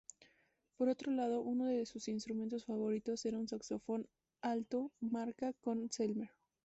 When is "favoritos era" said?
2.65-3.37